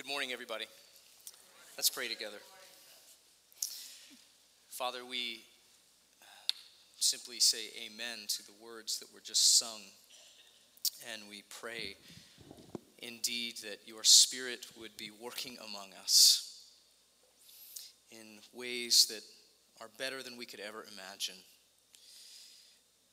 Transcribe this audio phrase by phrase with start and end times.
[0.00, 0.64] Good morning, everybody.
[1.76, 2.38] Let's pray together.
[4.70, 5.42] Father, we
[6.98, 9.82] simply say amen to the words that were just sung.
[11.12, 11.96] And we pray
[13.00, 16.64] indeed that your Spirit would be working among us
[18.10, 19.20] in ways that
[19.82, 21.36] are better than we could ever imagine.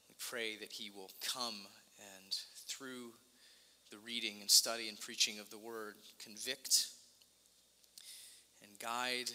[0.07, 1.67] We pray that He will come
[1.99, 2.33] and
[2.65, 3.11] through
[3.91, 6.87] the reading and study and preaching of the word convict
[8.61, 9.31] and guide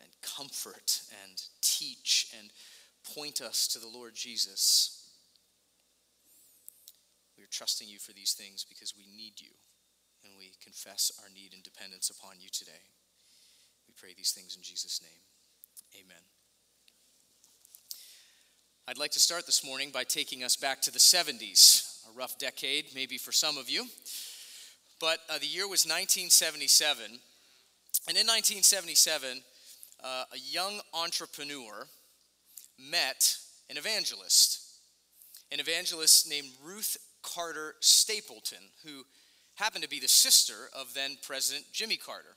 [0.00, 2.50] and comfort and teach and
[3.14, 5.10] point us to the Lord Jesus.
[7.36, 9.50] We are trusting you for these things because we need you
[10.24, 12.82] and we confess our need and dependence upon you today.
[13.86, 16.02] We pray these things in Jesus' name.
[16.04, 16.22] Amen.
[18.86, 22.38] I'd like to start this morning by taking us back to the 70s a rough
[22.38, 23.86] decade, maybe for some of you.
[25.00, 27.04] But uh, the year was 1977.
[28.08, 29.42] And in 1977,
[30.02, 31.86] uh, a young entrepreneur
[32.78, 33.36] met
[33.70, 34.60] an evangelist,
[35.52, 39.04] an evangelist named Ruth Carter Stapleton, who
[39.56, 42.36] happened to be the sister of then President Jimmy Carter.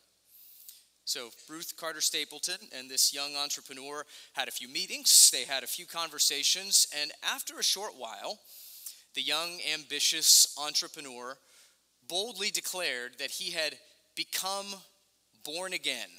[1.05, 5.67] So, Ruth Carter Stapleton and this young entrepreneur had a few meetings, they had a
[5.67, 8.39] few conversations, and after a short while,
[9.13, 11.37] the young, ambitious entrepreneur
[12.07, 13.77] boldly declared that he had
[14.15, 14.67] become
[15.43, 16.09] born again.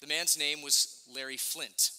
[0.00, 1.90] The man's name was Larry Flynt.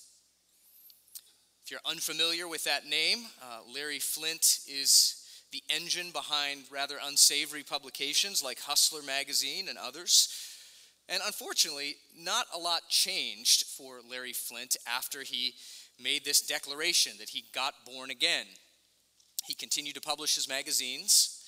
[1.63, 7.63] If you're unfamiliar with that name, uh, Larry Flynt is the engine behind rather unsavory
[7.63, 10.29] publications like Hustler magazine and others.
[11.09, 15.53] And unfortunately, not a lot changed for Larry Flynt after he
[16.01, 18.45] made this declaration that he got born again.
[19.45, 21.43] He continued to publish his magazines,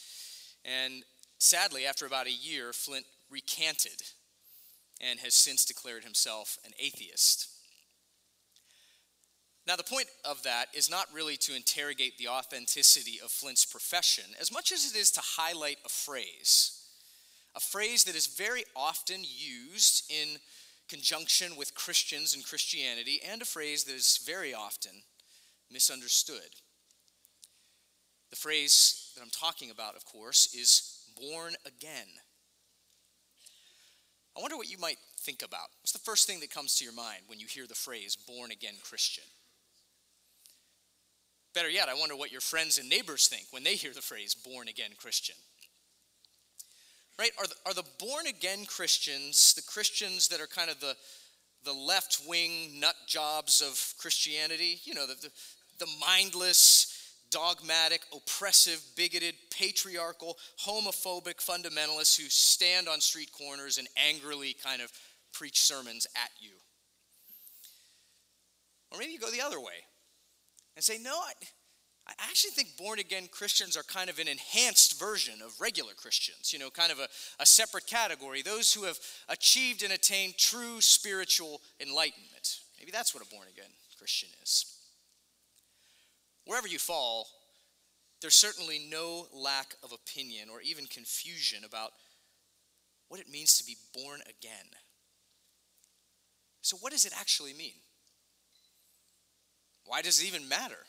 [0.66, 1.04] and
[1.38, 4.02] sadly, after about a year, Flynt recanted
[5.02, 7.50] and has since declared himself an atheist.
[9.66, 14.26] Now, the point of that is not really to interrogate the authenticity of Flynt's profession
[14.40, 16.82] as much as it is to highlight a phrase.
[17.56, 20.40] A phrase that is very often used in
[20.94, 24.92] conjunction with Christians and Christianity, and a phrase that is very often
[25.72, 26.62] misunderstood.
[28.30, 32.08] The phrase that I'm talking about, of course, is born again.
[34.38, 35.70] I wonder what you might think about.
[35.82, 38.52] What's the first thing that comes to your mind when you hear the phrase born
[38.52, 39.24] again Christian?
[41.56, 44.36] Better yet, I wonder what your friends and neighbors think when they hear the phrase
[44.36, 45.36] born again Christian
[47.20, 47.32] right?
[47.38, 50.96] Are the, are the born again Christians, the Christians that are kind of the,
[51.64, 55.30] the left wing nut jobs of Christianity, you know, the, the,
[55.80, 64.56] the mindless, dogmatic, oppressive, bigoted, patriarchal, homophobic fundamentalists who stand on street corners and angrily
[64.64, 64.92] kind of
[65.34, 66.52] preach sermons at you.
[68.92, 69.86] Or maybe you go the other way
[70.76, 71.34] and say, no, I,
[72.08, 76.52] I actually think born again Christians are kind of an enhanced version of regular Christians,
[76.52, 77.08] you know, kind of a,
[77.40, 79.00] a separate category, those who have
[79.30, 82.60] achieved and attained true spiritual enlightenment.
[82.78, 84.66] Maybe that's what a born again Christian is.
[86.46, 87.28] Wherever you fall,
[88.22, 91.92] there's certainly no lack of opinion or even confusion about
[93.08, 94.66] what it means to be born again.
[96.62, 97.74] So, what does it actually mean?
[99.86, 100.80] Why does it even matter?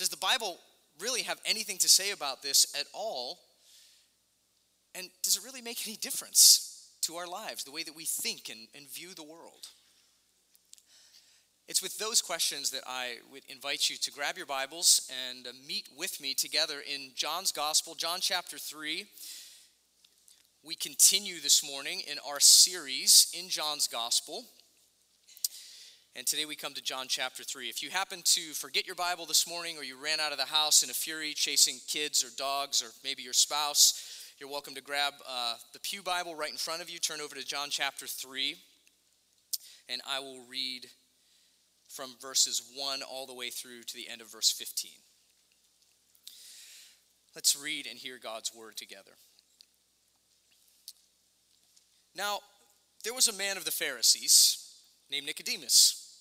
[0.00, 0.56] Does the Bible
[0.98, 3.38] really have anything to say about this at all?
[4.94, 8.48] And does it really make any difference to our lives, the way that we think
[8.48, 9.68] and, and view the world?
[11.68, 15.50] It's with those questions that I would invite you to grab your Bibles and uh,
[15.68, 19.04] meet with me together in John's Gospel, John chapter 3.
[20.64, 24.46] We continue this morning in our series in John's Gospel.
[26.16, 27.68] And today we come to John chapter 3.
[27.68, 30.44] If you happen to forget your Bible this morning or you ran out of the
[30.44, 34.82] house in a fury chasing kids or dogs or maybe your spouse, you're welcome to
[34.82, 36.98] grab uh, the Pew Bible right in front of you.
[36.98, 38.56] Turn over to John chapter 3.
[39.88, 40.86] And I will read
[41.88, 44.90] from verses 1 all the way through to the end of verse 15.
[47.36, 49.12] Let's read and hear God's word together.
[52.16, 52.40] Now,
[53.04, 54.74] there was a man of the Pharisees
[55.08, 55.99] named Nicodemus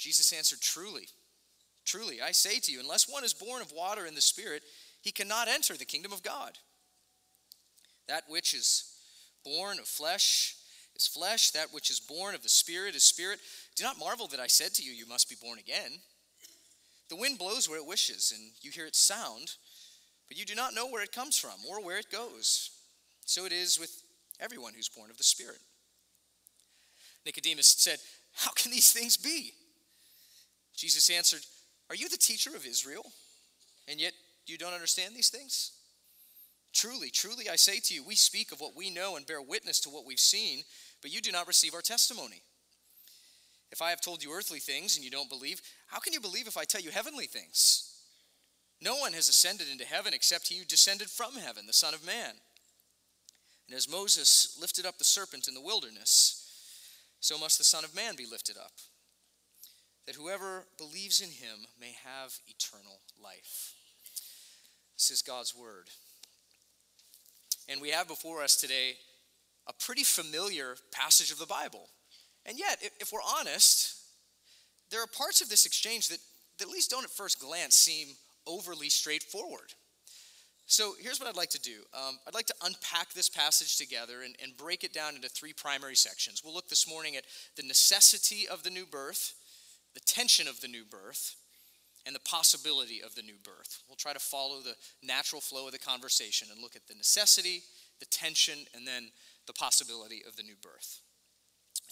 [0.00, 1.08] Jesus answered, Truly,
[1.84, 4.62] truly, I say to you, unless one is born of water and the Spirit,
[5.02, 6.52] he cannot enter the kingdom of God.
[8.08, 8.92] That which is
[9.44, 10.56] born of flesh
[10.96, 13.40] is flesh, that which is born of the Spirit is spirit.
[13.76, 15.92] Do not marvel that I said to you, You must be born again.
[17.10, 19.52] The wind blows where it wishes, and you hear its sound,
[20.28, 22.70] but you do not know where it comes from or where it goes.
[23.26, 24.02] So it is with
[24.40, 25.58] everyone who's born of the Spirit.
[27.26, 27.98] Nicodemus said,
[28.32, 29.52] How can these things be?
[30.80, 31.44] Jesus answered,
[31.90, 33.04] Are you the teacher of Israel?
[33.86, 34.14] And yet
[34.46, 35.72] you don't understand these things?
[36.72, 39.78] Truly, truly, I say to you, we speak of what we know and bear witness
[39.80, 40.62] to what we've seen,
[41.02, 42.42] but you do not receive our testimony.
[43.70, 46.46] If I have told you earthly things and you don't believe, how can you believe
[46.46, 47.92] if I tell you heavenly things?
[48.80, 52.06] No one has ascended into heaven except he who descended from heaven, the Son of
[52.06, 52.32] Man.
[53.68, 56.46] And as Moses lifted up the serpent in the wilderness,
[57.20, 58.72] so must the Son of Man be lifted up,
[60.06, 63.74] that whoever believes in him may have eternal life.
[64.96, 65.88] This is God's word.
[67.68, 68.94] And we have before us today
[69.68, 71.88] a pretty familiar passage of the Bible.
[72.44, 73.96] And yet, if we're honest,
[74.90, 76.18] there are parts of this exchange that,
[76.58, 78.08] that at least don't at first glance seem
[78.46, 79.72] overly straightforward.
[80.66, 84.22] So here's what I'd like to do um, I'd like to unpack this passage together
[84.24, 86.42] and, and break it down into three primary sections.
[86.44, 87.24] We'll look this morning at
[87.56, 89.34] the necessity of the new birth,
[89.94, 91.36] the tension of the new birth,
[92.06, 93.82] and the possibility of the new birth.
[93.88, 97.62] We'll try to follow the natural flow of the conversation and look at the necessity,
[97.98, 99.10] the tension, and then
[99.46, 101.00] the possibility of the new birth.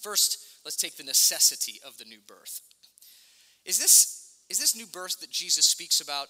[0.00, 2.62] First, let's take the necessity of the new birth.
[3.64, 6.28] Is this, is this new birth that Jesus speaks about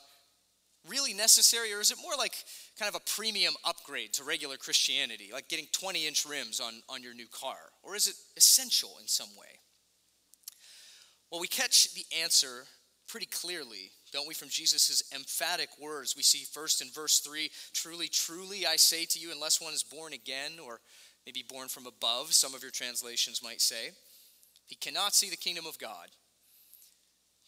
[0.88, 2.35] really necessary, or is it more like
[2.79, 7.03] kind of a premium upgrade to regular Christianity, like getting 20 inch rims on, on
[7.03, 7.59] your new car?
[7.82, 9.61] Or is it essential in some way?
[11.30, 12.64] Well, we catch the answer
[13.06, 16.14] pretty clearly, don't we, from Jesus' emphatic words.
[16.16, 19.82] We see first in verse 3 Truly, truly, I say to you, unless one is
[19.82, 20.80] born again, or
[21.26, 23.90] maybe born from above, some of your translations might say,
[24.66, 26.08] he cannot see the kingdom of God.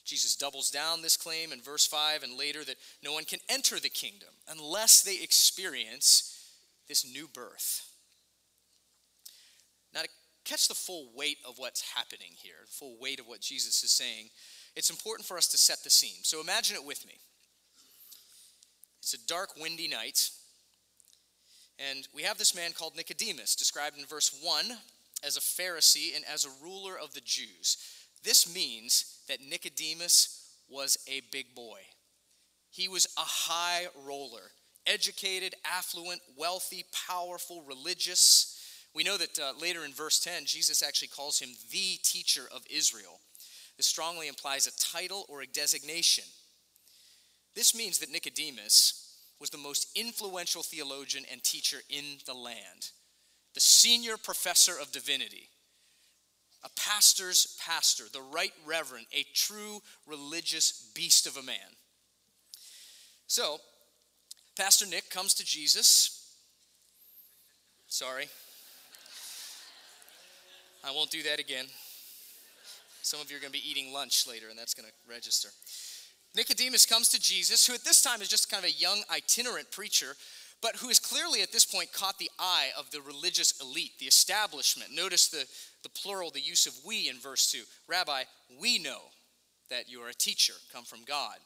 [0.05, 3.79] Jesus doubles down this claim in verse 5 and later that no one can enter
[3.79, 6.53] the kingdom unless they experience
[6.89, 7.90] this new birth.
[10.45, 13.91] Catch the full weight of what's happening here, the full weight of what Jesus is
[13.91, 14.31] saying,
[14.75, 16.23] it's important for us to set the scene.
[16.23, 17.19] So imagine it with me.
[19.01, 20.31] It's a dark, windy night,
[21.79, 24.67] and we have this man called Nicodemus, described in verse 1
[25.25, 27.79] as a Pharisee and as a ruler of the Jews.
[28.23, 31.81] This means that Nicodemus was a big boy.
[32.71, 34.53] He was a high roller,
[34.87, 38.60] educated, affluent, wealthy, powerful, religious.
[38.95, 42.63] We know that uh, later in verse 10, Jesus actually calls him the teacher of
[42.69, 43.21] Israel.
[43.77, 46.25] This strongly implies a title or a designation.
[47.55, 52.91] This means that Nicodemus was the most influential theologian and teacher in the land,
[53.55, 55.49] the senior professor of divinity,
[56.63, 61.57] a pastor's pastor, the right reverend, a true religious beast of a man.
[63.29, 63.59] So,
[64.57, 66.35] Pastor Nick comes to Jesus.
[67.89, 68.29] Sorry.
[70.83, 71.67] I won't do that again.
[73.03, 75.49] Some of you are going to be eating lunch later, and that's going to register.
[76.35, 79.71] Nicodemus comes to Jesus, who at this time is just kind of a young itinerant
[79.71, 80.15] preacher,
[80.63, 84.07] but who has clearly at this point caught the eye of the religious elite, the
[84.07, 84.91] establishment.
[84.95, 85.45] Notice the,
[85.83, 87.63] the plural, the use of we in verse 2.
[87.89, 88.23] Rabbi,
[88.61, 89.01] we know
[89.71, 91.37] that you are a teacher, come from God.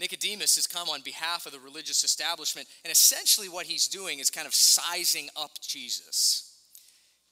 [0.00, 4.30] Nicodemus has come on behalf of the religious establishment, and essentially what he's doing is
[4.30, 6.47] kind of sizing up Jesus.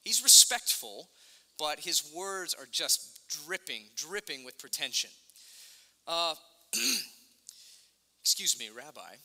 [0.07, 1.09] He's respectful,
[1.59, 5.11] but his words are just dripping, dripping with pretension.
[6.07, 6.37] Uh,
[8.23, 9.17] excuse me, Rabbi.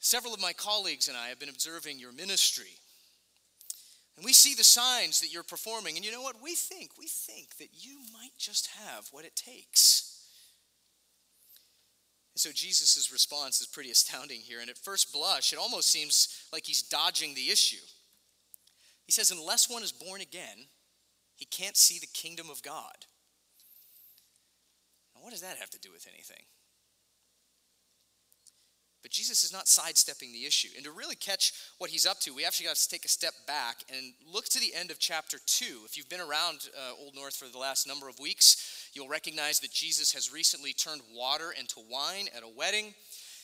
[0.00, 2.76] Several of my colleagues and I have been observing your ministry.
[4.18, 5.96] And we see the signs that you're performing.
[5.96, 6.42] And you know what?
[6.42, 10.26] We think, we think that you might just have what it takes.
[12.34, 14.60] And so Jesus' response is pretty astounding here.
[14.60, 17.80] And at first blush, it almost seems like he's dodging the issue.
[19.06, 20.68] He says, Unless one is born again,
[21.36, 23.06] he can't see the kingdom of God.
[25.14, 26.44] Now, what does that have to do with anything?
[29.02, 30.68] But Jesus is not sidestepping the issue.
[30.76, 33.34] And to really catch what he's up to, we actually have to take a step
[33.48, 35.80] back and look to the end of chapter 2.
[35.84, 39.58] If you've been around uh, Old North for the last number of weeks, you'll recognize
[39.58, 42.94] that Jesus has recently turned water into wine at a wedding.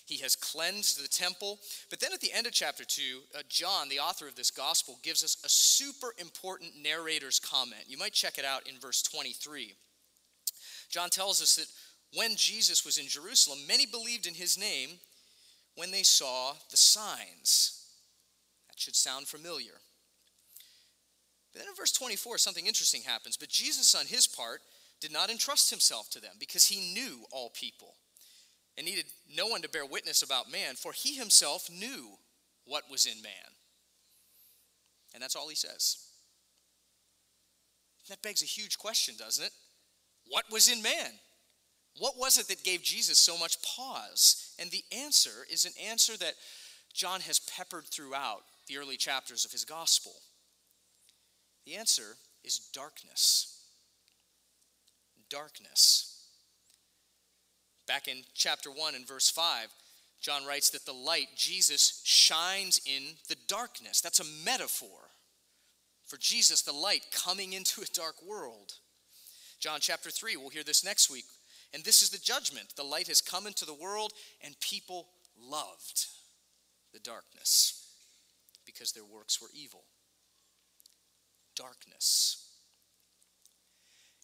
[0.08, 1.58] He has cleansed the temple.
[1.90, 3.02] But then at the end of chapter 2,
[3.34, 7.82] uh, John, the author of this gospel, gives us a super important narrator's comment.
[7.86, 9.74] You might check it out in verse 23.
[10.88, 11.66] John tells us that
[12.16, 14.98] when Jesus was in Jerusalem, many believed in his name
[15.74, 17.84] when they saw the signs.
[18.68, 19.74] That should sound familiar.
[21.52, 23.36] But then in verse 24, something interesting happens.
[23.36, 24.62] But Jesus, on his part,
[25.02, 27.94] did not entrust himself to them because he knew all people
[28.78, 29.06] and needed
[29.36, 32.10] no one to bear witness about man, for he himself knew
[32.64, 33.32] what was in man.
[35.12, 36.06] And that's all he says.
[38.08, 39.52] That begs a huge question, doesn't it?
[40.28, 41.10] What was in man?
[41.98, 44.54] What was it that gave Jesus so much pause?
[44.60, 46.34] And the answer is an answer that
[46.94, 50.12] John has peppered throughout the early chapters of his gospel.
[51.66, 53.60] The answer is darkness.
[55.28, 56.07] Darkness.
[57.88, 59.68] Back in chapter 1 and verse 5,
[60.20, 64.00] John writes that the light, Jesus, shines in the darkness.
[64.02, 65.10] That's a metaphor
[66.04, 68.74] for Jesus, the light, coming into a dark world.
[69.58, 71.24] John chapter 3, we'll hear this next week.
[71.74, 72.74] And this is the judgment.
[72.76, 75.08] The light has come into the world, and people
[75.40, 76.06] loved
[76.92, 77.86] the darkness
[78.66, 79.84] because their works were evil.
[81.56, 82.48] Darkness.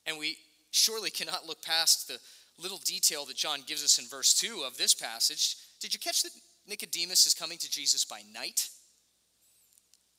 [0.07, 0.37] And we
[0.71, 2.19] surely cannot look past the
[2.63, 5.57] little detail that John gives us in verse 2 of this passage.
[5.81, 6.31] Did you catch that
[6.67, 8.69] Nicodemus is coming to Jesus by night?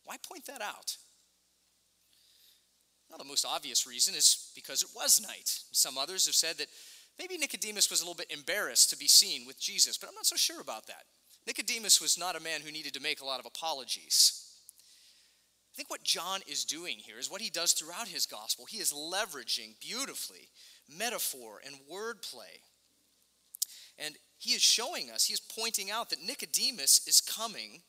[0.03, 0.97] Why point that out?
[3.09, 5.59] Well, the most obvious reason is because it was night.
[5.71, 6.67] Some others have said that
[7.17, 10.25] maybe Nicodemus was a little bit embarrassed to be seen with Jesus, but I'm not
[10.25, 11.03] so sure about that.
[11.47, 14.41] Nicodemus was not a man who needed to make a lot of apologies.
[15.73, 18.65] I think what John is doing here is what he does throughout his gospel.
[18.65, 20.49] He is leveraging beautifully
[20.89, 22.61] metaphor and wordplay.
[23.97, 27.81] And he is showing us, he is pointing out that Nicodemus is coming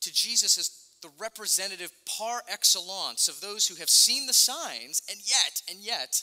[0.00, 0.70] to Jesus as
[1.02, 6.22] the representative par excellence of those who have seen the signs and yet, and yet,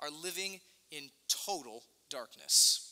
[0.00, 0.60] are living
[0.90, 2.84] in total darkness.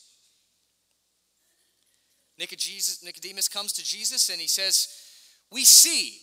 [2.39, 4.87] Nicodemus comes to Jesus and he says,
[5.51, 6.19] We see,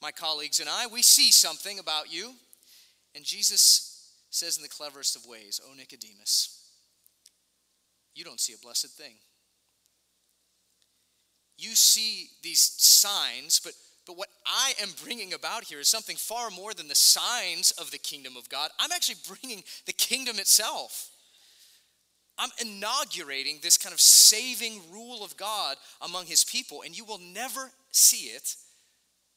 [0.00, 2.32] my colleagues and I, we see something about you.
[3.14, 3.89] And Jesus
[4.30, 6.70] says in the cleverest of ways, Oh, Nicodemus,
[8.14, 9.14] you don't see a blessed thing.
[11.58, 13.74] You see these signs, but
[14.06, 17.90] but what I am bringing about here is something far more than the signs of
[17.90, 18.70] the kingdom of God.
[18.78, 21.10] I'm actually bringing the kingdom itself.
[22.36, 27.20] I'm inaugurating this kind of saving rule of God among his people, and you will
[27.20, 28.56] never see it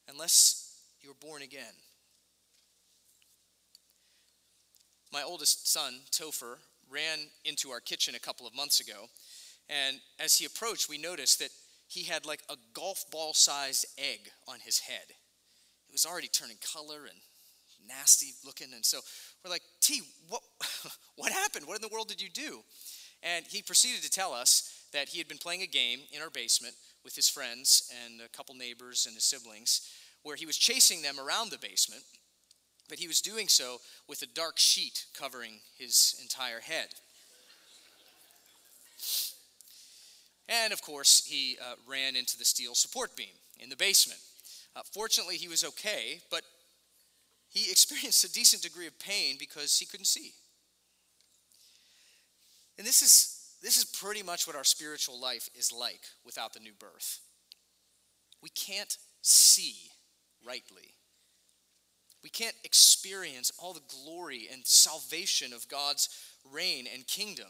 [0.08, 1.62] unless you're born again.
[5.14, 6.56] My oldest son, Topher,
[6.90, 9.06] ran into our kitchen a couple of months ago,
[9.70, 11.50] and as he approached, we noticed that
[11.86, 15.04] he had like a golf ball sized egg on his head.
[15.08, 17.18] It was already turning color and
[17.88, 18.72] nasty looking.
[18.74, 18.98] And so
[19.44, 20.42] we're like, T, what,
[21.16, 21.66] what happened?
[21.68, 22.62] What in the world did you do?
[23.22, 26.30] And he proceeded to tell us that he had been playing a game in our
[26.30, 29.88] basement with his friends and a couple neighbors and his siblings,
[30.24, 32.02] where he was chasing them around the basement,
[32.88, 36.88] but he was doing so with a dark sheet covering his entire head.
[40.48, 44.20] And of course, he uh, ran into the steel support beam in the basement.
[44.76, 46.42] Uh, fortunately, he was okay, but
[47.48, 50.32] he experienced a decent degree of pain because he couldn't see.
[52.76, 56.60] And this is, this is pretty much what our spiritual life is like without the
[56.60, 57.20] new birth.
[58.42, 59.76] We can't see
[60.44, 60.94] rightly.
[62.24, 66.08] We can't experience all the glory and salvation of God's
[66.50, 67.48] reign and kingdom.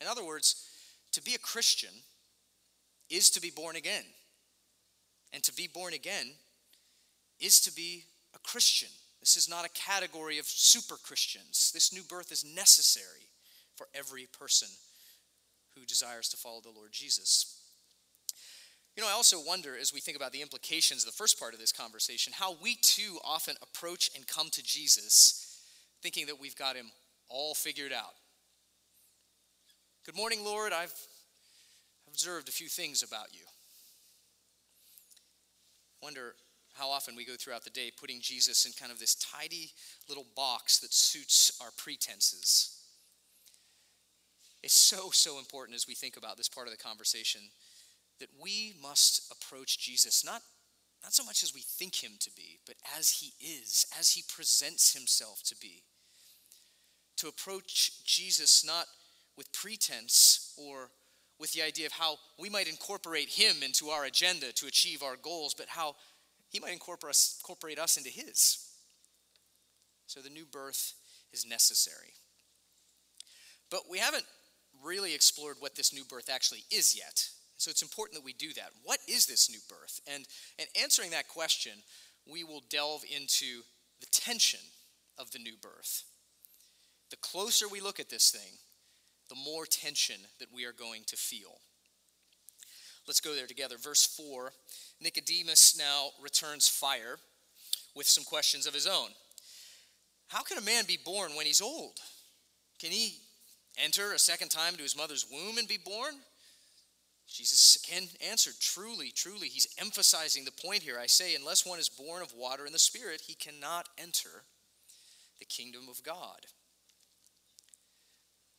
[0.00, 0.68] In other words,
[1.12, 2.02] to be a Christian
[3.08, 4.02] is to be born again.
[5.32, 6.32] And to be born again
[7.38, 8.04] is to be
[8.34, 8.88] a Christian.
[9.20, 11.70] This is not a category of super Christians.
[11.72, 13.30] This new birth is necessary
[13.76, 14.68] for every person
[15.76, 17.60] who desires to follow the Lord Jesus.
[18.96, 21.52] You know, I also wonder as we think about the implications of the first part
[21.52, 25.60] of this conversation, how we too often approach and come to Jesus
[26.02, 26.86] thinking that we've got him
[27.28, 28.14] all figured out.
[30.06, 30.72] Good morning, Lord.
[30.72, 30.94] I've
[32.08, 33.40] observed a few things about you.
[36.02, 36.34] Wonder
[36.74, 39.72] how often we go throughout the day putting Jesus in kind of this tidy
[40.08, 42.78] little box that suits our pretenses.
[44.62, 47.42] It's so, so important as we think about this part of the conversation
[48.20, 50.42] that we must approach Jesus not,
[51.02, 54.22] not so much as we think him to be, but as he is, as he
[54.28, 55.82] presents himself to be.
[57.18, 58.86] To approach Jesus not
[59.36, 60.90] with pretense or
[61.38, 65.16] with the idea of how we might incorporate him into our agenda to achieve our
[65.16, 65.94] goals, but how
[66.48, 68.66] he might incorporate us, incorporate us into his.
[70.06, 70.94] So the new birth
[71.32, 72.14] is necessary.
[73.70, 74.24] But we haven't
[74.82, 77.28] really explored what this new birth actually is yet.
[77.56, 78.70] So it's important that we do that.
[78.84, 80.00] What is this new birth?
[80.06, 80.26] And,
[80.58, 81.72] and answering that question,
[82.30, 83.62] we will delve into
[84.00, 84.60] the tension
[85.18, 86.04] of the new birth.
[87.10, 88.58] The closer we look at this thing,
[89.28, 91.58] the more tension that we are going to feel.
[93.06, 93.76] Let's go there together.
[93.78, 94.52] Verse 4
[95.00, 97.18] Nicodemus now returns fire
[97.94, 99.08] with some questions of his own.
[100.28, 102.00] How can a man be born when he's old?
[102.80, 103.18] Can he
[103.78, 106.14] enter a second time into his mother's womb and be born?
[107.28, 109.48] Jesus again answered, Truly, truly.
[109.48, 110.98] He's emphasizing the point here.
[111.00, 114.44] I say, unless one is born of water and the Spirit, he cannot enter
[115.38, 116.46] the kingdom of God.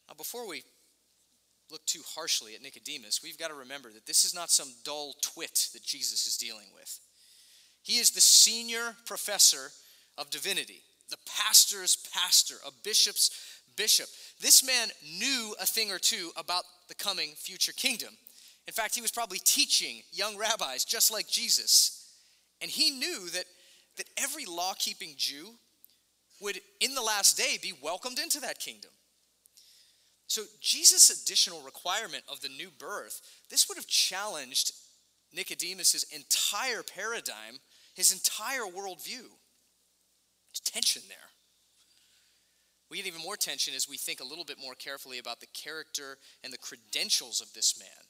[0.07, 0.63] Now, before we
[1.71, 5.15] look too harshly at Nicodemus, we've got to remember that this is not some dull
[5.21, 7.00] twit that Jesus is dealing with.
[7.83, 9.71] He is the senior professor
[10.17, 13.31] of divinity, the pastor's pastor, a bishop's
[13.75, 14.07] bishop.
[14.41, 18.17] This man knew a thing or two about the coming future kingdom.
[18.67, 22.12] In fact, he was probably teaching young rabbis just like Jesus.
[22.62, 23.45] And he knew that,
[23.95, 25.51] that every law keeping Jew
[26.41, 28.91] would, in the last day, be welcomed into that kingdom.
[30.27, 34.74] So, Jesus' additional requirement of the new birth, this would have challenged
[35.33, 37.59] Nicodemus' entire paradigm,
[37.95, 39.29] his entire worldview.
[40.50, 41.17] There's tension there.
[42.89, 45.47] We get even more tension as we think a little bit more carefully about the
[45.47, 48.07] character and the credentials of this man.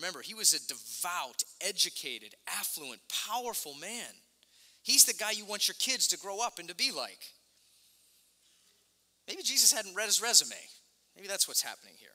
[0.00, 4.08] Remember, he was a devout, educated, affluent, powerful man.
[4.82, 7.20] He's the guy you want your kids to grow up and to be like.
[9.28, 10.56] Maybe Jesus hadn't read his resume.
[11.14, 12.08] Maybe that's what's happening here.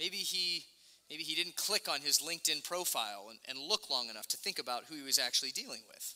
[0.00, 0.64] Maybe he
[1.10, 4.58] maybe he didn't click on his LinkedIn profile and, and look long enough to think
[4.58, 6.14] about who he was actually dealing with.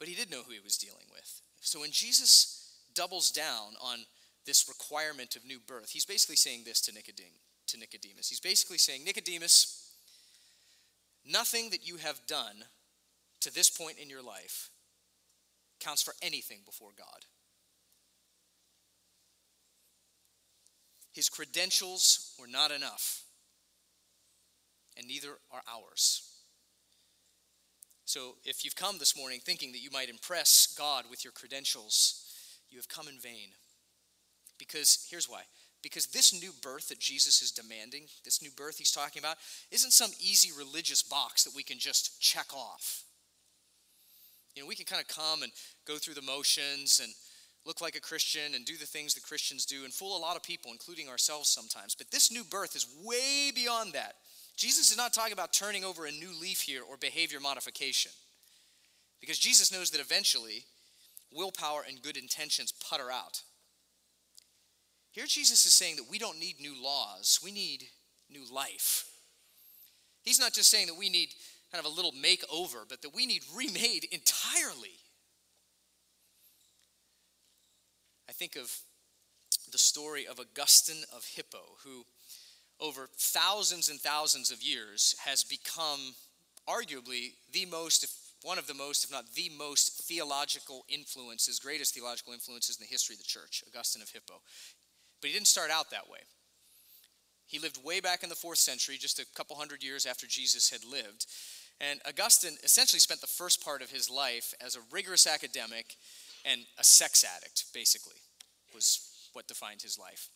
[0.00, 1.40] But he did know who he was dealing with.
[1.60, 4.00] So when Jesus doubles down on
[4.46, 8.28] this requirement of new birth, he's basically saying this to Nicodemus to Nicodemus.
[8.28, 9.92] He's basically saying, Nicodemus,
[11.24, 12.64] nothing that you have done
[13.40, 14.70] to this point in your life
[15.80, 17.24] counts for anything before God.
[21.12, 23.24] His credentials were not enough,
[24.96, 26.22] and neither are ours.
[28.04, 32.24] So, if you've come this morning thinking that you might impress God with your credentials,
[32.68, 33.50] you have come in vain.
[34.58, 35.42] Because here's why
[35.82, 39.36] because this new birth that Jesus is demanding, this new birth he's talking about,
[39.70, 43.04] isn't some easy religious box that we can just check off.
[44.54, 45.52] You know, we can kind of come and
[45.86, 47.12] go through the motions and
[47.64, 50.36] look like a Christian and do the things that Christians do and fool a lot
[50.36, 51.94] of people, including ourselves sometimes.
[51.94, 54.14] But this new birth is way beyond that.
[54.56, 58.12] Jesus is not talking about turning over a new leaf here or behavior modification.
[59.20, 60.64] Because Jesus knows that eventually
[61.32, 63.42] willpower and good intentions putter out.
[65.12, 67.84] Here, Jesus is saying that we don't need new laws, we need
[68.30, 69.06] new life.
[70.22, 71.30] He's not just saying that we need
[71.72, 74.98] kind of a little makeover, but that we need remade entirely.
[78.28, 78.72] I think of
[79.72, 82.04] the story of Augustine of Hippo, who
[82.80, 86.14] over thousands and thousands of years has become
[86.68, 88.06] arguably the most,
[88.42, 92.90] one of the most, if not the most theological influences, greatest theological influences in the
[92.90, 94.40] history of the church, Augustine of Hippo.
[95.20, 96.20] But he didn't start out that way.
[97.46, 100.70] He lived way back in the fourth century, just a couple hundred years after Jesus
[100.70, 101.26] had lived.
[101.80, 105.96] And Augustine essentially spent the first part of his life as a rigorous academic
[106.44, 108.16] and a sex addict, basically,
[108.74, 110.28] was what defined his life.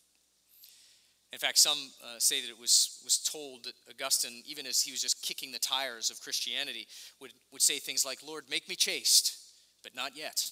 [1.33, 4.93] In fact, some uh, say that it was, was told that Augustine, even as he
[4.93, 6.87] was just kicking the tires of Christianity,
[7.21, 9.37] would, would say things like, Lord, make me chaste,
[9.83, 10.51] but not yet.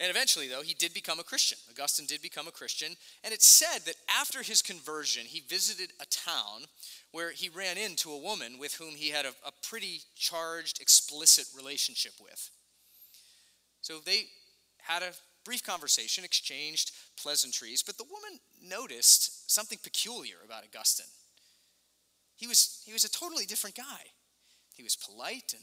[0.00, 1.58] And eventually, though, he did become a Christian.
[1.70, 2.96] Augustine did become a Christian.
[3.22, 6.64] And it's said that after his conversion, he visited a town
[7.12, 11.46] where he ran into a woman with whom he had a, a pretty charged, explicit
[11.56, 12.50] relationship with.
[13.82, 14.26] So they
[14.78, 15.12] had a
[15.44, 21.06] brief conversation, exchanged pleasantries, but the woman noticed something peculiar about Augustine.
[22.34, 24.10] He was, he was a totally different guy.
[24.74, 25.62] He was polite and,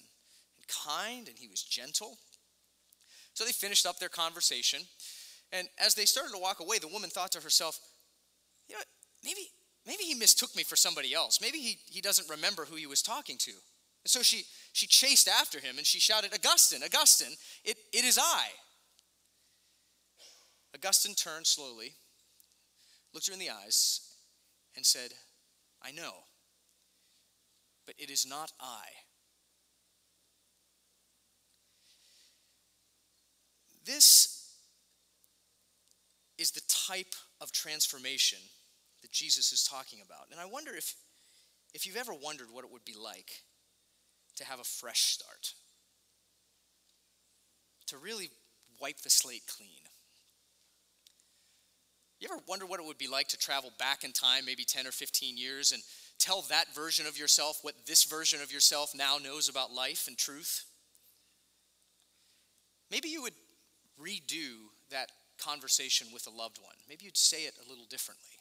[0.58, 2.18] and kind, and he was gentle.
[3.34, 4.82] So they finished up their conversation.
[5.52, 7.80] And as they started to walk away, the woman thought to herself,
[8.68, 8.82] you know,
[9.24, 9.48] maybe,
[9.86, 11.40] maybe he mistook me for somebody else.
[11.42, 13.52] Maybe he, he doesn't remember who he was talking to.
[13.52, 18.18] And so she, she chased after him and she shouted, Augustine, Augustine, it, it is
[18.18, 18.48] I.
[20.74, 21.94] Augustine turned slowly,
[23.14, 24.00] looked her in the eyes,
[24.76, 25.12] and said,
[25.84, 26.14] I know,
[27.86, 28.86] but it is not I.
[33.86, 34.42] This
[36.38, 38.40] is the type of transformation
[39.02, 40.28] that Jesus is talking about.
[40.32, 40.96] And I wonder if,
[41.74, 43.44] if you've ever wondered what it would be like
[44.38, 45.54] to have a fresh start,
[47.88, 48.30] to really
[48.80, 49.70] wipe the slate clean.
[52.20, 54.86] You ever wonder what it would be like to travel back in time, maybe 10
[54.86, 55.82] or 15 years, and
[56.20, 60.18] tell that version of yourself what this version of yourself now knows about life and
[60.18, 60.66] truth?
[62.92, 63.34] Maybe you would
[64.02, 66.76] redo that conversation with a loved one.
[66.88, 68.38] Maybe you'd say it a little differently.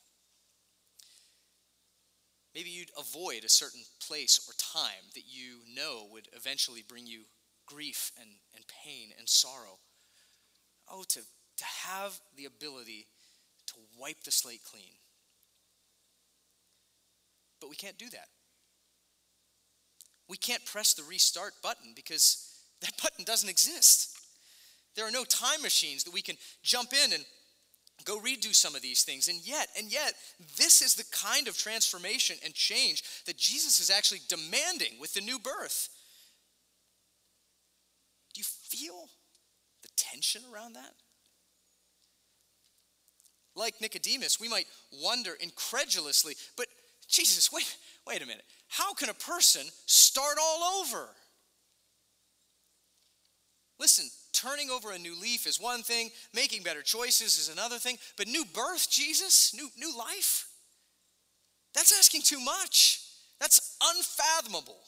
[2.55, 7.23] Maybe you'd avoid a certain place or time that you know would eventually bring you
[7.67, 9.79] grief and, and pain and sorrow.
[10.91, 13.07] Oh, to, to have the ability
[13.69, 14.95] to wipe the slate clean.
[17.61, 18.29] But we can't do that.
[20.29, 24.20] We can't press the restart button because that button doesn't exist.
[24.97, 27.25] There are no time machines that we can jump in and
[28.05, 29.29] go redo some of these things.
[29.29, 30.15] And yet, and yet,
[30.57, 35.21] this is the kind of transformation and change that Jesus is actually demanding with the
[35.21, 35.89] new birth.
[38.35, 39.09] Do you feel
[39.83, 40.93] the tension around that?
[43.57, 44.67] Like Nicodemus, we might
[45.03, 46.67] wonder incredulously, but
[47.09, 47.77] Jesus, wait,
[48.07, 48.45] wait a minute.
[48.69, 51.09] How can a person start all over?
[53.81, 57.99] Listen, turning over a new leaf is one thing, making better choices is another thing,
[58.17, 60.51] but new birth, Jesus, new, new life,
[61.75, 63.03] that's asking too much.
[63.41, 64.81] That's unfathomable.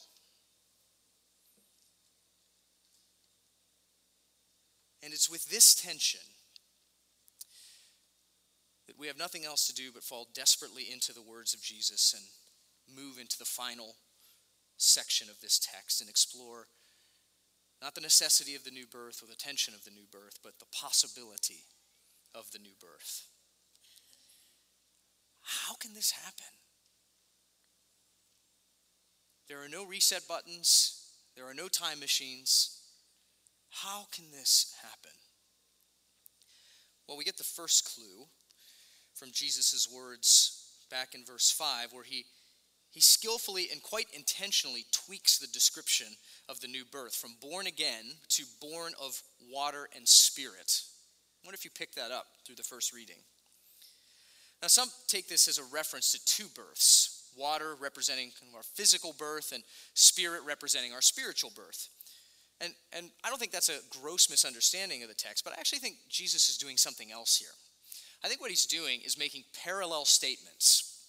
[5.01, 6.21] And it's with this tension
[8.87, 12.13] that we have nothing else to do but fall desperately into the words of Jesus
[12.15, 13.95] and move into the final
[14.77, 16.67] section of this text and explore
[17.83, 20.57] not the necessity of the new birth or the tension of the new birth, but
[20.57, 21.65] the possibility
[22.33, 23.27] of the new birth.
[25.41, 26.47] How can this happen?
[29.49, 31.03] There are no reset buttons,
[31.35, 32.79] there are no time machines.
[33.69, 35.17] How can this happen?
[37.07, 38.27] Well, we get the first clue
[39.13, 42.25] from Jesus' words back in verse 5, where he
[42.93, 46.07] he skillfully and quite intentionally tweaks the description
[46.47, 50.81] of the new birth from born again to born of water and spirit.
[51.43, 53.17] I wonder if you pick that up through the first reading.
[54.61, 59.51] Now, some take this as a reference to two births water representing our physical birth,
[59.53, 61.89] and spirit representing our spiritual birth.
[62.61, 65.79] And, and I don't think that's a gross misunderstanding of the text, but I actually
[65.79, 67.49] think Jesus is doing something else here.
[68.23, 71.07] I think what he's doing is making parallel statements.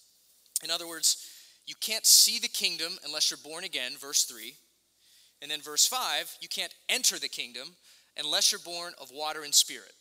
[0.63, 1.29] In other words,
[1.65, 4.55] you can't see the kingdom unless you're born again, verse 3.
[5.41, 7.75] And then verse 5, you can't enter the kingdom
[8.17, 9.93] unless you're born of water and spirit.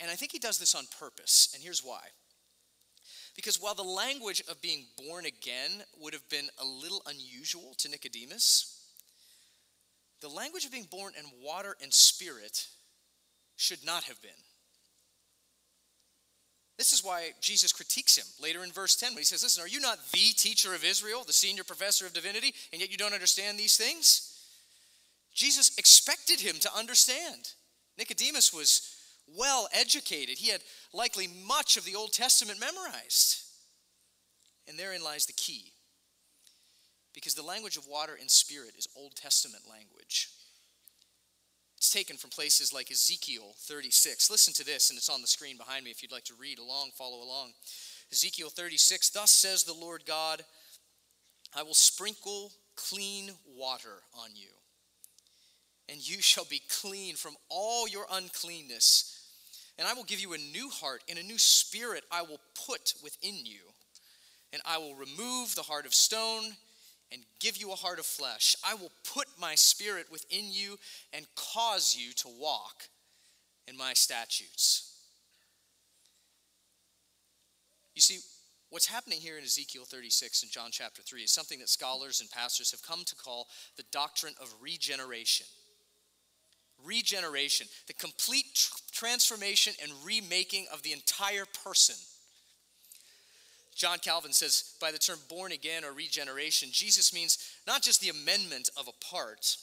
[0.00, 2.00] And I think he does this on purpose, and here's why.
[3.36, 7.88] Because while the language of being born again would have been a little unusual to
[7.88, 8.80] Nicodemus,
[10.20, 12.66] the language of being born in water and spirit
[13.56, 14.30] should not have been.
[16.76, 19.68] This is why Jesus critiques him later in verse 10 when he says, Listen, are
[19.68, 23.14] you not the teacher of Israel, the senior professor of divinity, and yet you don't
[23.14, 24.30] understand these things?
[25.32, 27.52] Jesus expected him to understand.
[27.96, 28.96] Nicodemus was
[29.36, 30.60] well educated, he had
[30.92, 33.42] likely much of the Old Testament memorized.
[34.68, 35.72] And therein lies the key.
[37.14, 40.28] Because the language of water and spirit is Old Testament language.
[41.84, 44.30] It's taken from places like Ezekiel 36.
[44.30, 46.58] Listen to this, and it's on the screen behind me if you'd like to read
[46.58, 47.52] along, follow along.
[48.10, 50.40] Ezekiel 36 Thus says the Lord God,
[51.54, 54.48] I will sprinkle clean water on you,
[55.90, 59.20] and you shall be clean from all your uncleanness.
[59.78, 62.94] And I will give you a new heart, and a new spirit I will put
[63.02, 63.60] within you.
[64.54, 66.44] And I will remove the heart of stone
[67.14, 68.56] and give you a heart of flesh.
[68.66, 70.78] I will put my spirit within you
[71.12, 72.88] and cause you to walk
[73.68, 74.90] in my statutes.
[77.94, 78.18] You see,
[78.70, 82.28] what's happening here in Ezekiel 36 and John chapter 3 is something that scholars and
[82.28, 83.46] pastors have come to call
[83.76, 85.46] the doctrine of regeneration.
[86.84, 91.94] Regeneration, the complete tr- transformation and remaking of the entire person.
[93.74, 98.10] John Calvin says by the term born again or regeneration, Jesus means not just the
[98.10, 99.56] amendment of a part,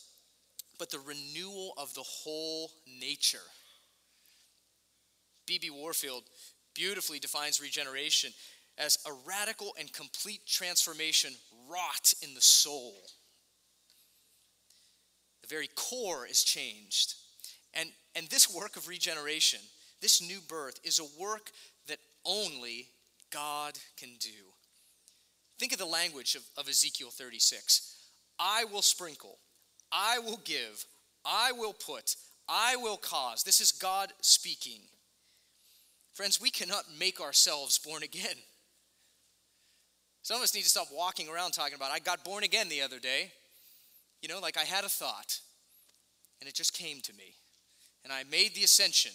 [0.78, 3.38] but the renewal of the whole nature.
[5.48, 5.70] B.B.
[5.70, 6.24] Warfield
[6.74, 8.32] beautifully defines regeneration
[8.78, 11.34] as a radical and complete transformation
[11.70, 12.94] wrought in the soul.
[15.42, 17.16] The very core is changed.
[17.74, 19.60] And, and this work of regeneration,
[20.02, 21.52] this new birth, is a work
[21.88, 22.88] that only
[23.32, 24.30] God can do.
[25.60, 27.96] Think of the language of, of Ezekiel 36
[28.40, 29.38] I will sprinkle,
[29.92, 30.86] I will give,
[31.26, 32.16] I will put,
[32.50, 33.44] I will cause.
[33.44, 34.82] This is God speaking.
[36.14, 38.36] Friends, we cannot make ourselves born again.
[40.24, 42.82] Some of us need to stop walking around talking about, I got born again the
[42.82, 43.32] other day.
[44.22, 45.40] You know, like I had a thought,
[46.40, 47.36] and it just came to me.
[48.04, 49.12] And I made the ascension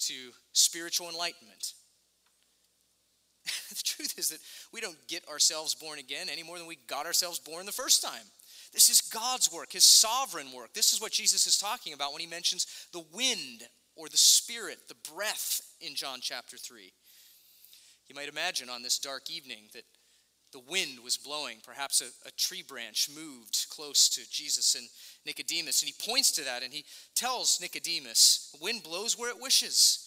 [0.00, 0.14] to
[0.52, 1.74] spiritual enlightenment.
[3.74, 4.38] The truth is that
[4.72, 8.02] we don't get ourselves born again any more than we got ourselves born the first
[8.02, 8.26] time.
[8.72, 10.72] This is God's work, His sovereign work.
[10.72, 13.62] This is what Jesus is talking about when He mentions the wind
[13.96, 16.92] or the spirit, the breath in John chapter 3.
[18.08, 19.84] You might imagine on this dark evening that
[20.52, 21.58] the wind was blowing.
[21.64, 24.86] Perhaps a, a, tree branch moved close to Jesus and
[25.24, 25.82] Nicodemus.
[25.82, 30.01] And he points to that and he tells Nicodemus, the wind blows where it wishes.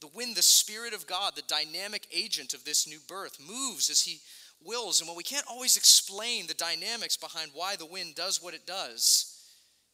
[0.00, 4.02] The wind, the Spirit of God, the dynamic agent of this new birth, moves as
[4.02, 4.20] he
[4.64, 5.00] wills.
[5.00, 8.66] And while we can't always explain the dynamics behind why the wind does what it
[8.66, 9.32] does,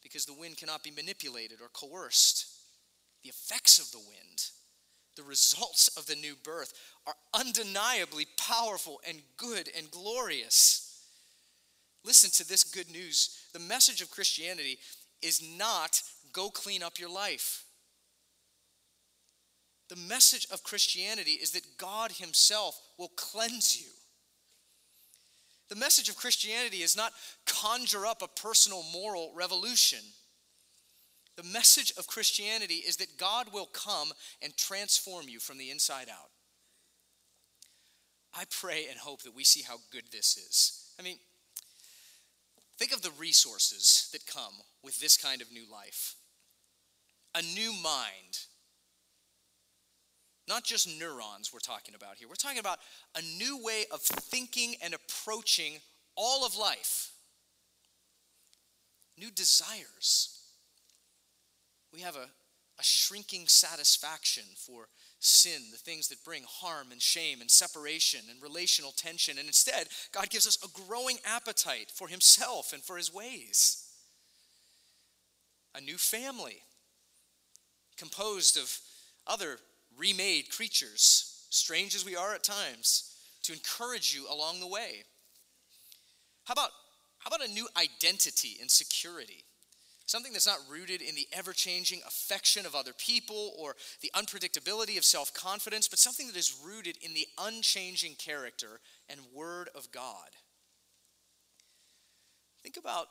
[0.03, 2.47] because the wind cannot be manipulated or coerced,
[3.23, 4.43] the effects of the wind
[5.17, 6.73] the results of the new birth
[7.07, 11.01] are undeniably powerful and good and glorious.
[12.05, 13.39] Listen to this good news.
[13.53, 14.79] The message of Christianity
[15.21, 17.65] is not go clean up your life.
[19.93, 23.91] The message of Christianity is that God Himself will cleanse you.
[25.69, 27.13] The message of Christianity is not
[27.45, 29.99] conjure up a personal moral revolution.
[31.37, 36.09] The message of Christianity is that God will come and transform you from the inside
[36.09, 36.31] out.
[38.35, 40.91] I pray and hope that we see how good this is.
[40.99, 41.19] I mean,
[42.79, 46.15] think of the resources that come with this kind of new life
[47.35, 48.39] a new mind.
[50.49, 52.29] Not just neurons we're talking about here.
[52.29, 52.79] We're talking about
[53.17, 55.75] a new way of thinking and approaching
[56.17, 57.13] all of life.
[59.17, 60.43] New desires
[61.93, 62.29] we have a,
[62.79, 64.89] a shrinking satisfaction for
[65.21, 69.39] sin, the things that bring harm and shame and separation and relational tension.
[69.39, 73.87] And instead, God gives us a growing appetite for Himself and for His ways.
[75.75, 76.63] A new family
[77.97, 78.79] composed of
[79.27, 79.59] other
[79.99, 85.05] remade creatures, strange as we are at times, to encourage you along the way.
[86.45, 86.71] How about,
[87.19, 89.45] how about a new identity and security?
[90.07, 94.99] Something that's not rooted in the ever changing affection of other people or the unpredictability
[94.99, 99.91] of self confidence, but something that is rooted in the unchanging character and word of
[99.93, 100.29] God.
[102.63, 103.07] Think about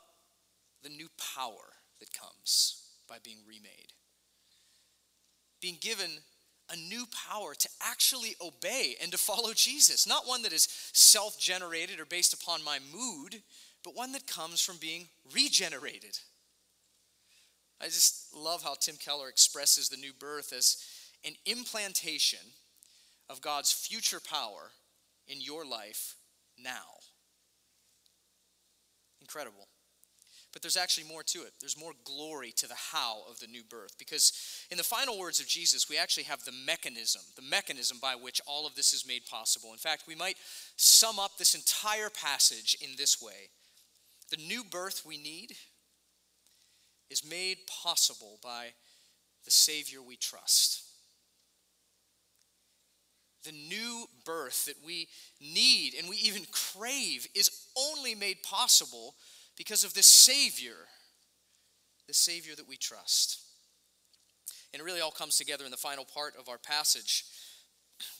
[0.82, 3.92] the new power that comes by being remade.
[5.60, 6.10] Being given
[6.72, 11.38] a new power to actually obey and to follow Jesus, not one that is self
[11.38, 13.42] generated or based upon my mood,
[13.84, 16.18] but one that comes from being regenerated
[17.82, 20.76] I just love how Tim Keller expresses the new birth as
[21.24, 22.38] an implantation
[23.28, 24.70] of God's future power
[25.26, 26.14] in your life
[26.56, 27.00] now.
[29.20, 29.66] Incredible.
[30.52, 31.54] But there's actually more to it.
[31.60, 33.96] There's more glory to the how of the new birth.
[33.98, 34.32] Because
[34.70, 38.40] in the final words of Jesus, we actually have the mechanism, the mechanism by which
[38.46, 39.72] all of this is made possible.
[39.72, 40.36] In fact, we might
[40.76, 43.48] sum up this entire passage in this way
[44.30, 45.52] The new birth we need
[47.10, 48.72] is made possible by
[49.44, 50.82] the Savior we trust.
[53.44, 55.08] The new birth that we
[55.40, 59.14] need and we even crave is only made possible
[59.56, 60.76] because of the Savior,
[62.06, 63.40] the Savior that we trust.
[64.72, 67.24] And it really all comes together in the final part of our passage.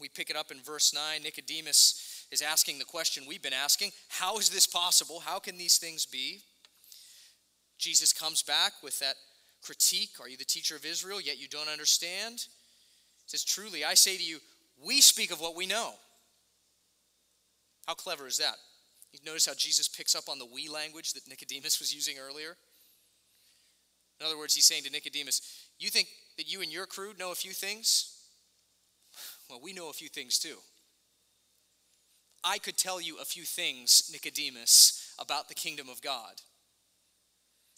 [0.00, 1.22] We pick it up in verse 9.
[1.22, 5.20] Nicodemus is asking the question we've been asking How is this possible?
[5.20, 6.40] How can these things be?
[7.78, 9.16] Jesus comes back with that
[9.62, 12.34] critique Are you the teacher of Israel, yet you don't understand?
[13.24, 14.38] He says, Truly, I say to you,
[14.84, 15.94] we speak of what we know.
[17.86, 18.56] How clever is that?
[19.12, 22.56] You notice how Jesus picks up on the we language that Nicodemus was using earlier?
[24.20, 27.32] In other words, he's saying to Nicodemus, You think that you and your crew know
[27.32, 28.16] a few things?
[29.50, 30.56] Well, we know a few things too.
[32.44, 36.40] I could tell you a few things, Nicodemus, about the kingdom of God.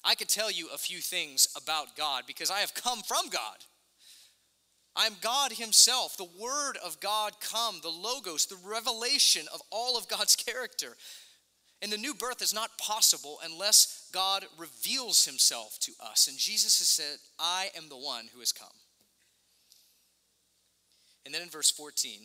[0.05, 3.65] I could tell you a few things about God because I have come from God.
[4.97, 10.09] I'm God Himself, the Word of God come, the Logos, the revelation of all of
[10.09, 10.97] God's character.
[11.85, 16.29] And the new birth is not possible unless God reveals Himself to us.
[16.29, 18.69] And Jesus has said, I am the one who has come.
[21.27, 22.21] And then in verse 14,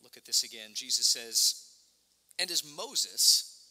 [0.00, 0.70] look at this again.
[0.74, 1.72] Jesus says,
[2.38, 3.64] And as Moses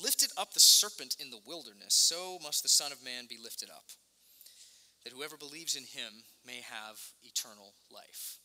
[0.00, 3.70] lifted up the serpent in the wilderness, so must the Son of Man be lifted
[3.70, 3.86] up
[5.02, 8.38] that whoever believes in him may have eternal life.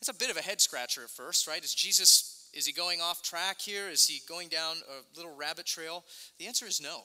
[0.00, 1.62] It's a bit of a head scratcher at first, right?
[1.62, 3.88] Is Jesus, is he going off track here?
[3.88, 6.04] Is he going down a little rabbit trail?
[6.38, 7.02] The answer is no.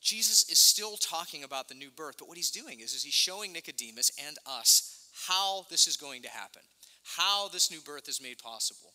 [0.00, 3.14] Jesus is still talking about the new birth, but what he's doing is, is he's
[3.14, 6.62] showing Nicodemus and us how this is going to happen,
[7.04, 8.94] how this new birth is made possible.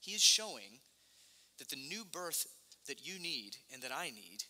[0.00, 0.80] He is showing
[1.58, 2.46] that the new birth
[2.86, 4.44] that you need and that I need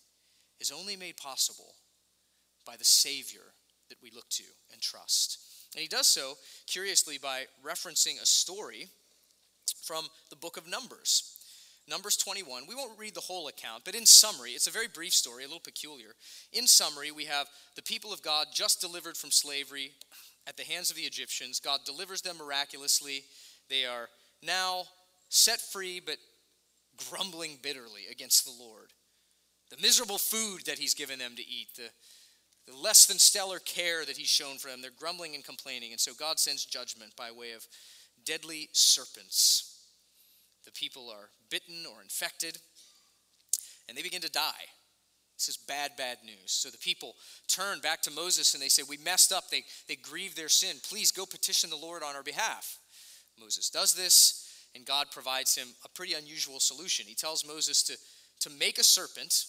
[0.60, 1.74] is only made possible
[2.66, 3.54] by the Savior
[3.88, 5.38] that we look to and trust.
[5.74, 6.34] And he does so,
[6.66, 8.88] curiously, by referencing a story
[9.82, 11.34] from the book of Numbers.
[11.88, 12.64] Numbers 21.
[12.68, 15.46] We won't read the whole account, but in summary, it's a very brief story, a
[15.46, 16.10] little peculiar.
[16.52, 19.92] In summary, we have the people of God just delivered from slavery
[20.46, 21.60] at the hands of the Egyptians.
[21.60, 23.24] God delivers them miraculously.
[23.70, 24.08] They are
[24.42, 24.84] now
[25.28, 26.16] set free, but
[27.08, 28.92] grumbling bitterly against the Lord.
[29.70, 31.90] The miserable food that He's given them to eat, the
[32.68, 34.82] the less than stellar care that he's shown for them.
[34.82, 35.92] They're grumbling and complaining.
[35.92, 37.66] And so God sends judgment by way of
[38.24, 39.80] deadly serpents.
[40.64, 42.58] The people are bitten or infected,
[43.88, 44.68] and they begin to die.
[45.36, 46.36] This is bad, bad news.
[46.46, 47.14] So the people
[47.46, 49.48] turn back to Moses and they say, We messed up.
[49.50, 50.76] They, they grieve their sin.
[50.86, 52.78] Please go petition the Lord on our behalf.
[53.40, 57.06] Moses does this, and God provides him a pretty unusual solution.
[57.06, 57.96] He tells Moses to,
[58.40, 59.44] to make a serpent,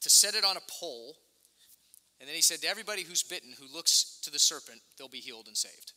[0.00, 1.16] to set it on a pole,
[2.20, 5.18] and then he said, To everybody who's bitten, who looks to the serpent, they'll be
[5.18, 5.92] healed and saved.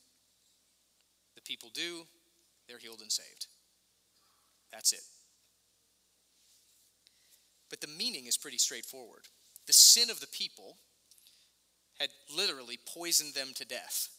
[1.35, 2.05] The people do,
[2.67, 3.47] they're healed and saved.
[4.71, 5.01] That's it.
[7.69, 9.23] But the meaning is pretty straightforward.
[9.67, 10.77] The sin of the people
[11.99, 14.09] had literally poisoned them to death.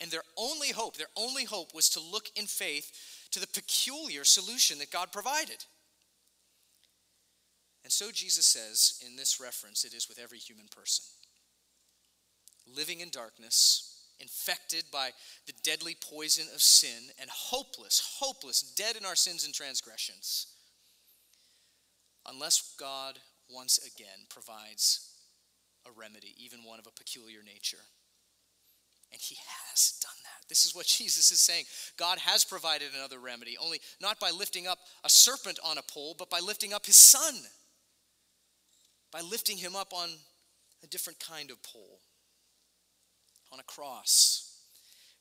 [0.00, 2.92] And their only hope, their only hope was to look in faith
[3.30, 5.64] to the peculiar solution that God provided.
[7.84, 11.04] And so Jesus says in this reference, it is with every human person
[12.76, 15.10] living in darkness, infected by
[15.46, 20.46] the deadly poison of sin, and hopeless, hopeless, dead in our sins and transgressions,
[22.28, 23.18] unless God
[23.50, 25.10] once again provides
[25.86, 27.82] a remedy, even one of a peculiar nature.
[29.12, 30.48] And he has done that.
[30.48, 31.64] This is what Jesus is saying.
[31.98, 36.14] God has provided another remedy, only not by lifting up a serpent on a pole,
[36.18, 37.34] but by lifting up his son.
[39.10, 40.08] By lifting him up on
[40.82, 42.00] a different kind of pole
[43.52, 44.48] on a cross.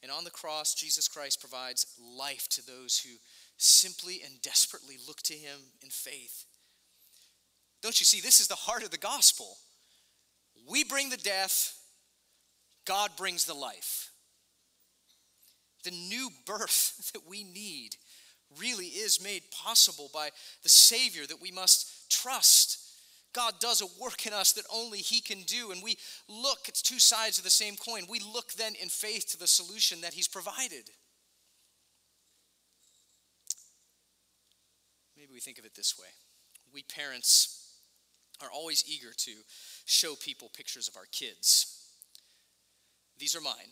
[0.02, 1.86] And on the cross, Jesus Christ provides
[2.17, 3.15] life to those who
[3.58, 6.46] simply and desperately look to him in faith.
[7.84, 8.22] Don't you see?
[8.22, 9.58] This is the heart of the gospel.
[10.70, 11.78] We bring the death,
[12.86, 14.12] God brings the life.
[15.84, 17.96] The new birth that we need
[18.60, 20.30] really is made possible by
[20.63, 22.81] the Savior that we must trust
[23.34, 25.72] God does a work in us that only He can do.
[25.72, 28.04] And we look, it's two sides of the same coin.
[28.10, 30.89] We look then in faith to the solution that He's provided.
[35.17, 36.08] Maybe we think of it this way
[36.74, 37.62] we parents
[38.41, 39.32] are always eager to
[39.86, 41.78] show people pictures of our kids.
[43.20, 43.72] These are mine.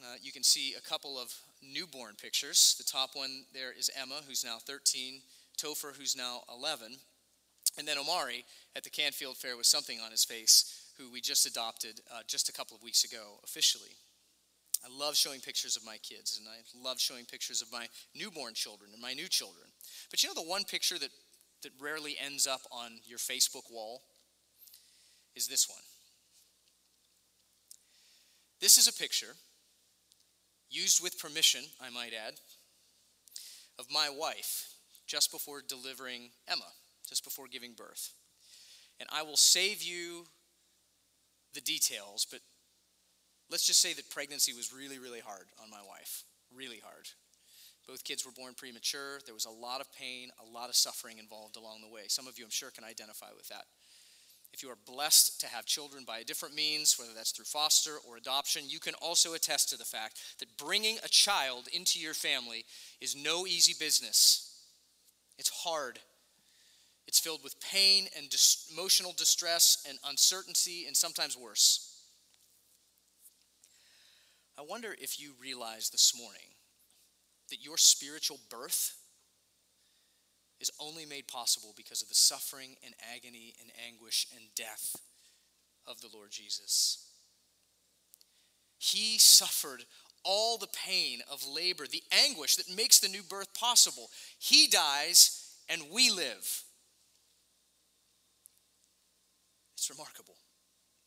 [0.00, 2.74] Uh, you can see a couple of newborn pictures.
[2.78, 5.20] The top one there is Emma, who's now 13,
[5.56, 6.96] Topher, who's now 11.
[7.78, 8.44] And then Omari
[8.76, 12.48] at the Canfield Fair with something on his face, who we just adopted uh, just
[12.48, 13.96] a couple of weeks ago officially.
[14.84, 18.54] I love showing pictures of my kids, and I love showing pictures of my newborn
[18.54, 19.66] children and my new children.
[20.10, 21.10] But you know the one picture that,
[21.62, 24.02] that rarely ends up on your Facebook wall
[25.36, 25.78] is this one.
[28.60, 29.34] This is a picture,
[30.68, 32.34] used with permission, I might add,
[33.78, 34.74] of my wife
[35.06, 36.72] just before delivering Emma
[37.12, 38.14] just before giving birth.
[38.98, 40.24] And I will save you
[41.52, 42.40] the details, but
[43.50, 46.24] let's just say that pregnancy was really, really hard on my wife.
[46.56, 47.08] Really hard.
[47.86, 49.20] Both kids were born premature.
[49.26, 52.02] There was a lot of pain, a lot of suffering involved along the way.
[52.08, 53.64] Some of you, I'm sure, can identify with that.
[54.54, 57.96] If you are blessed to have children by a different means, whether that's through foster
[58.08, 62.14] or adoption, you can also attest to the fact that bringing a child into your
[62.14, 62.64] family
[63.02, 64.48] is no easy business.
[65.38, 65.98] It's hard
[67.12, 71.94] It's filled with pain and dis- emotional distress and uncertainty, and sometimes worse.
[74.58, 76.54] I wonder if you realize this morning
[77.50, 78.96] that your spiritual birth
[80.58, 84.96] is only made possible because of the suffering and agony and anguish and death
[85.86, 87.10] of the Lord Jesus.
[88.78, 89.84] He suffered
[90.24, 94.08] all the pain of labor, the anguish that makes the new birth possible.
[94.38, 96.64] He dies and we live.
[99.82, 100.36] It's remarkable.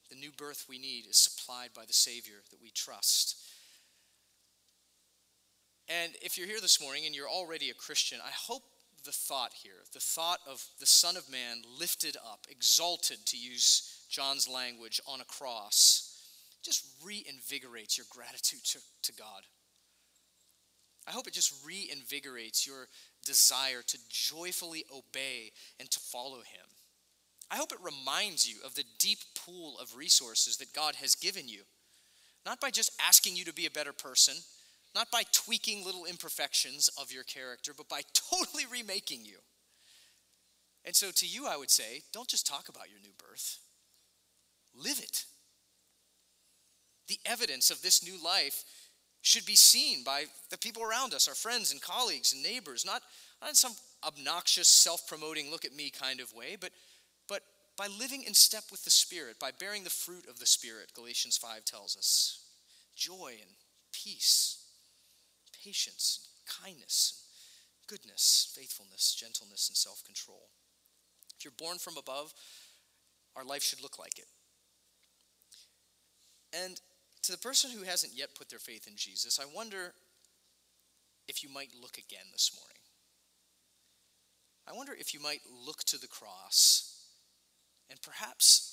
[0.10, 3.38] The new birth we need is supplied by the Savior that we trust.
[5.88, 8.64] And if you're here this morning and you're already a Christian, I hope
[9.06, 14.06] the thought here, the thought of the Son of Man lifted up, exalted, to use
[14.10, 16.14] John's language, on a cross,
[16.62, 19.44] just reinvigorates your gratitude to, to God.
[21.08, 22.90] I hope it just reinvigorates your
[23.26, 26.68] desire to joyfully obey and to follow Him.
[27.52, 31.48] I hope it reminds you of the deep pool of resources that God has given
[31.48, 31.62] you,
[32.46, 34.36] not by just asking you to be a better person
[34.96, 39.38] not by tweaking little imperfections of your character, but by totally remaking you.
[40.86, 43.60] And so, to you, I would say, don't just talk about your new birth,
[44.74, 45.26] live it.
[47.08, 48.64] The evidence of this new life
[49.22, 53.02] should be seen by the people around us, our friends and colleagues and neighbors, not,
[53.42, 53.74] not in some
[54.04, 56.72] obnoxious, self promoting, look at me kind of way, but,
[57.28, 57.42] but
[57.78, 61.38] by living in step with the Spirit, by bearing the fruit of the Spirit, Galatians
[61.38, 62.40] 5 tells us
[62.96, 63.52] joy and
[63.92, 64.66] peace
[65.66, 66.30] patience,
[66.64, 67.26] kindness,
[67.88, 70.50] goodness, faithfulness, gentleness, and self control.
[71.38, 72.34] If you're born from above,
[73.36, 74.28] our life should look like it.
[76.54, 76.80] And
[77.24, 79.94] to the person who hasn't yet put their faith in Jesus, I wonder
[81.28, 82.78] if you might look again this morning.
[84.68, 86.95] I wonder if you might look to the cross
[87.90, 88.72] and perhaps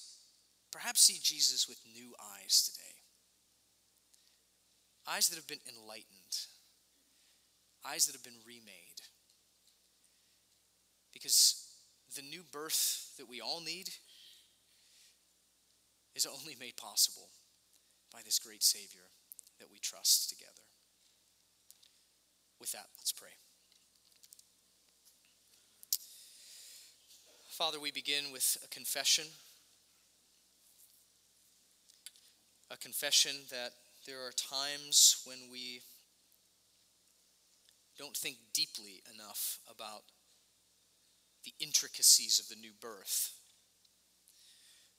[0.70, 2.96] perhaps see Jesus with new eyes today.
[5.06, 6.46] Eyes that have been enlightened
[7.84, 9.00] eyes that have been remade.
[11.12, 11.66] Because
[12.16, 13.90] the new birth that we all need
[16.14, 17.28] is only made possible
[18.12, 19.10] by this great Savior
[19.58, 20.62] that we trust together.
[22.60, 23.41] With that, let's pray.
[27.52, 29.26] Father, we begin with a confession.
[32.70, 33.72] A confession that
[34.06, 35.82] there are times when we
[37.98, 40.04] don't think deeply enough about
[41.44, 43.34] the intricacies of the new birth.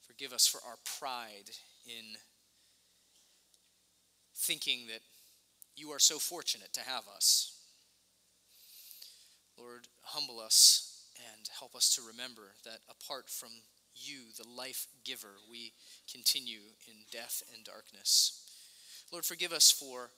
[0.06, 1.50] Forgive us for our pride
[1.86, 2.04] in
[4.36, 5.00] thinking that
[5.74, 7.56] you are so fortunate to have us.
[9.58, 13.50] Lord, humble us and help us to remember that apart from
[13.94, 15.72] you, the life giver, we
[16.10, 18.42] continue in death and darkness.
[19.12, 20.10] Lord, forgive us for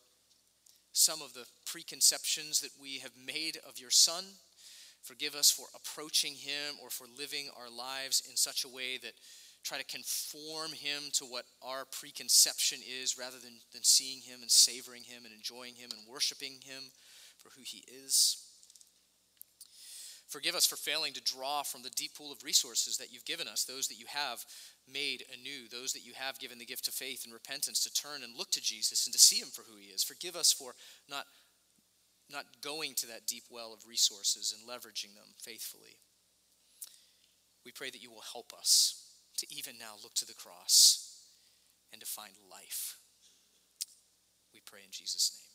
[0.93, 4.25] some of the preconceptions that we have made of your Son.
[5.03, 9.13] Forgive us for approaching him or for living our lives in such a way that
[9.63, 14.51] try to conform him to what our preconception is rather than, than seeing him and
[14.51, 16.85] savoring him and enjoying him and worshiping him
[17.37, 18.46] for who he is.
[20.29, 23.47] Forgive us for failing to draw from the deep pool of resources that you've given
[23.47, 24.45] us, those that you have
[24.93, 28.25] made anew, those that you have given the gift of faith and repentance to turn
[28.25, 30.03] and look to Jesus and to see him for who he is.
[30.03, 30.75] Forgive us for
[31.09, 31.27] not,
[32.31, 36.01] not going to that deep well of resources and leveraging them faithfully.
[37.65, 39.07] We pray that you will help us
[39.39, 41.21] to even now look to the cross
[41.93, 42.97] and to find life.
[44.53, 45.46] We pray in Jesus' name.